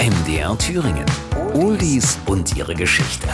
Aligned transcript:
MDR 0.00 0.56
Thüringen. 0.56 1.04
Oldies 1.52 2.18
und 2.24 2.56
ihre 2.56 2.74
Geschichte. 2.74 3.28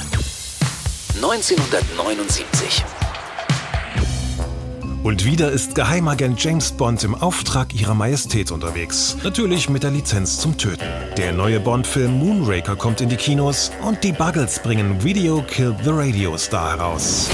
1979. 1.15 2.85
Und 5.04 5.24
wieder 5.24 5.52
ist 5.52 5.76
Geheimagent 5.76 6.42
James 6.42 6.72
Bond 6.72 7.04
im 7.04 7.14
Auftrag 7.14 7.72
ihrer 7.72 7.94
Majestät 7.94 8.50
unterwegs. 8.50 9.16
Natürlich 9.22 9.71
mit 9.71 9.84
der 9.84 9.92
Lizenz 9.92 10.40
zum 10.40 10.58
Töten. 10.58 10.88
Der 11.16 11.32
neue 11.32 11.60
Bond-Film 11.60 12.18
Moonraker 12.18 12.75
kommt 12.75 13.01
in 13.01 13.11
die 13.11 13.17
Kinos 13.17 13.71
und 13.85 14.03
die 14.03 14.11
Buggles 14.11 14.59
bringen 14.59 15.05
Video 15.05 15.45
Killed 15.46 15.77
the 15.85 15.91
Radio 15.91 16.37
Star 16.37 16.71
heraus. 16.71 17.30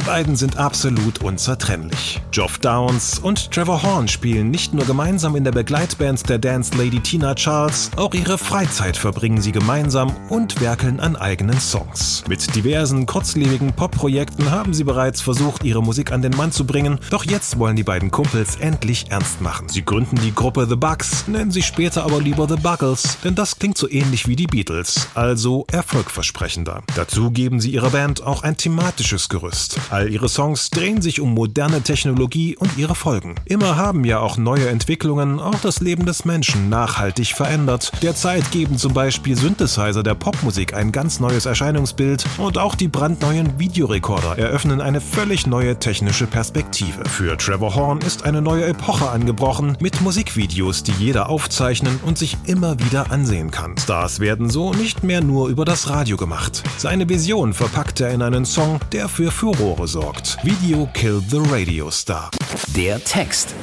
Die 0.00 0.06
beiden 0.06 0.34
sind 0.34 0.56
absolut 0.56 1.22
unzertrennlich. 1.22 2.22
Geoff 2.30 2.58
Downs 2.58 3.18
und 3.18 3.50
Trevor 3.50 3.82
Horn 3.82 4.08
spielen 4.08 4.50
nicht 4.50 4.72
nur 4.72 4.86
gemeinsam 4.86 5.36
in 5.36 5.44
der 5.44 5.52
Begleitband 5.52 6.26
der 6.26 6.38
Dance 6.38 6.72
Lady 6.78 7.00
Tina 7.00 7.34
Charles, 7.34 7.90
auch 7.96 8.14
ihre 8.14 8.38
Freizeit 8.38 8.96
verbringen 8.96 9.42
sie 9.42 9.52
gemeinsam 9.52 10.10
und 10.30 10.58
werkeln 10.62 11.00
an 11.00 11.16
eigenen 11.16 11.60
Songs. 11.60 12.24
Mit 12.28 12.54
diversen 12.54 13.04
kurzlebigen 13.04 13.74
Pop-Projekten 13.74 14.50
haben 14.50 14.72
sie 14.72 14.84
bereits 14.84 15.20
versucht, 15.20 15.64
ihre 15.64 15.82
Musik 15.82 16.12
an 16.12 16.22
den 16.22 16.34
Mann 16.34 16.50
zu 16.50 16.64
bringen, 16.64 16.98
doch 17.10 17.26
jetzt 17.26 17.58
wollen 17.58 17.76
die 17.76 17.84
beiden 17.84 18.10
Kumpels 18.10 18.56
endlich 18.56 19.10
ernst 19.10 19.42
machen. 19.42 19.68
Sie 19.68 19.84
gründen 19.84 20.16
die 20.16 20.34
Gruppe 20.34 20.66
The 20.66 20.76
Bugs, 20.76 21.28
nennen 21.28 21.50
sie 21.50 21.62
später 21.62 22.04
aber 22.04 22.22
lieber 22.22 22.48
The 22.48 22.56
Buggles, 22.56 23.18
denn 23.22 23.34
das 23.34 23.58
klingt 23.58 23.76
so 23.76 23.86
ähnlich 23.86 24.26
wie 24.26 24.36
die 24.36 24.46
Beatles, 24.46 25.08
also 25.12 25.66
erfolgversprechender. 25.70 26.84
Dazu 26.94 27.30
geben 27.30 27.60
sie 27.60 27.72
ihrer 27.72 27.90
Band 27.90 28.22
auch 28.22 28.44
ein 28.44 28.56
thematisches 28.56 29.28
Gerüst. 29.28 29.78
All 29.90 30.08
ihre 30.08 30.28
Songs 30.28 30.70
drehen 30.70 31.02
sich 31.02 31.20
um 31.20 31.34
moderne 31.34 31.82
Technologie 31.82 32.56
und 32.56 32.78
ihre 32.78 32.94
Folgen. 32.94 33.34
Immer 33.44 33.76
haben 33.76 34.04
ja 34.04 34.20
auch 34.20 34.36
neue 34.36 34.68
Entwicklungen 34.68 35.40
auch 35.40 35.58
das 35.62 35.80
Leben 35.80 36.06
des 36.06 36.24
Menschen 36.24 36.68
nachhaltig 36.68 37.34
verändert. 37.34 37.90
Derzeit 38.00 38.52
geben 38.52 38.78
zum 38.78 38.94
Beispiel 38.94 39.36
Synthesizer 39.36 40.04
der 40.04 40.14
Popmusik 40.14 40.74
ein 40.74 40.92
ganz 40.92 41.18
neues 41.18 41.44
Erscheinungsbild 41.44 42.24
und 42.38 42.56
auch 42.56 42.76
die 42.76 42.86
brandneuen 42.86 43.58
Videorekorder 43.58 44.38
eröffnen 44.38 44.80
eine 44.80 45.00
völlig 45.00 45.48
neue 45.48 45.76
technische 45.76 46.28
Perspektive. 46.28 47.04
Für 47.08 47.36
Trevor 47.36 47.74
Horn 47.74 47.98
ist 47.98 48.24
eine 48.24 48.42
neue 48.42 48.66
Epoche 48.66 49.10
angebrochen 49.10 49.76
mit 49.80 50.00
Musikvideos, 50.02 50.84
die 50.84 50.92
jeder 50.92 51.28
aufzeichnen 51.28 51.98
und 52.04 52.16
sich 52.16 52.36
immer 52.46 52.78
wieder 52.78 53.10
ansehen 53.10 53.50
kann. 53.50 53.76
Stars 53.76 54.20
werden 54.20 54.50
so 54.50 54.72
nicht 54.72 55.02
mehr 55.02 55.20
nur 55.20 55.48
über 55.48 55.64
das 55.64 55.88
Radio 55.90 56.16
gemacht. 56.16 56.62
Seine 56.78 57.08
Vision 57.08 57.54
verpackt 57.54 58.00
er 58.00 58.10
in 58.10 58.22
einen 58.22 58.44
Song, 58.44 58.78
der 58.92 59.08
für 59.08 59.32
Furore 59.32 59.79
sorgt. 59.86 60.36
Video 60.42 60.88
Kill 60.92 61.20
the 61.28 61.38
Radio 61.50 61.90
Star. 61.90 62.30
Der 62.76 63.02
Text. 63.02 63.54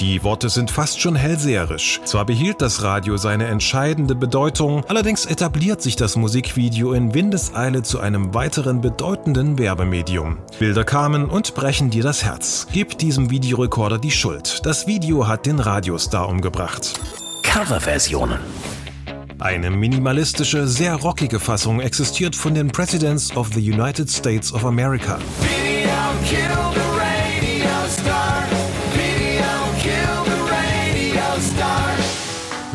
Die 0.00 0.22
Worte 0.24 0.48
sind 0.48 0.70
fast 0.70 1.00
schon 1.00 1.14
hellseherisch. 1.14 2.00
Zwar 2.04 2.24
behielt 2.24 2.62
das 2.62 2.82
Radio 2.82 3.16
seine 3.16 3.46
entscheidende 3.46 4.14
Bedeutung, 4.14 4.84
allerdings 4.88 5.26
etabliert 5.26 5.82
sich 5.82 5.96
das 5.96 6.16
Musikvideo 6.16 6.92
in 6.92 7.12
Windeseile 7.12 7.82
zu 7.82 8.00
einem 8.00 8.32
weiteren 8.32 8.80
bedeutenden 8.80 9.58
Werbemedium. 9.58 10.38
Bilder 10.58 10.84
kamen 10.84 11.28
und 11.28 11.54
brechen 11.54 11.90
dir 11.90 12.02
das 12.02 12.24
Herz. 12.24 12.66
Gib 12.72 12.98
diesem 12.98 13.30
Videorekorder 13.30 13.98
die 13.98 14.10
Schuld. 14.10 14.60
Das 14.64 14.86
Video 14.86 15.28
hat 15.28 15.46
den 15.46 15.58
Radiostar 15.58 16.28
umgebracht. 16.28 16.98
Coverversionen. 17.42 18.38
Eine 19.40 19.70
minimalistische, 19.70 20.68
sehr 20.68 20.96
rockige 20.96 21.40
Fassung 21.40 21.80
existiert 21.80 22.36
von 22.36 22.54
den 22.54 22.68
Presidents 22.68 23.34
of 23.34 23.48
the 23.54 23.72
United 23.72 24.10
States 24.10 24.52
of 24.52 24.66
America. 24.66 25.18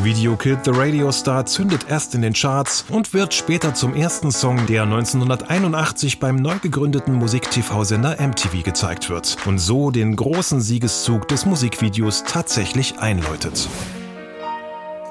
Video 0.02 0.36
Killed 0.36 0.64
the 0.64 0.70
Radio 0.72 1.12
Star 1.12 1.46
zündet 1.46 1.86
erst 1.88 2.16
in 2.16 2.22
den 2.22 2.32
Charts 2.32 2.84
und 2.88 3.14
wird 3.14 3.32
später 3.32 3.74
zum 3.74 3.94
ersten 3.94 4.32
Song, 4.32 4.66
der 4.66 4.82
1981 4.82 6.18
beim 6.18 6.34
neu 6.34 6.58
gegründeten 6.60 7.14
Musik-TV-Sender 7.14 8.16
MTV 8.20 8.64
gezeigt 8.64 9.08
wird 9.08 9.36
und 9.46 9.58
so 9.58 9.92
den 9.92 10.16
großen 10.16 10.60
Siegeszug 10.60 11.28
des 11.28 11.46
Musikvideos 11.46 12.24
tatsächlich 12.24 12.98
einläutet. 12.98 13.68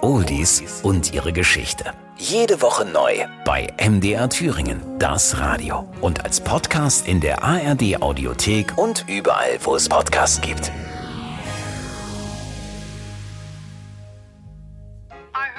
Oldies 0.06 0.82
und 0.84 1.16
ihre 1.16 1.34
Geschichte. 1.34 1.92
Jede 2.16 2.62
Woche 2.62 2.86
neu 2.86 3.26
bei 3.44 3.74
MDR 3.84 4.30
Thüringen, 4.30 4.80
das 5.00 5.40
Radio. 5.40 5.92
Und 6.00 6.24
als 6.24 6.40
Podcast 6.40 7.08
in 7.08 7.22
der 7.22 7.44
ARD 7.44 8.04
Audiothek 8.04 8.78
und 8.78 9.06
überall, 9.08 9.58
wo 9.64 9.76
es 9.76 9.90
Podcasts 9.90 10.40
gibt. 10.42 10.72
I 15.34 15.50